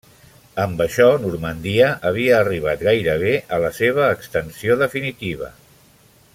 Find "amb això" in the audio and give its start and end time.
0.61-1.05